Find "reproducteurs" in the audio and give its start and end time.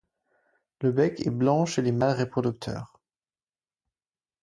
2.21-2.99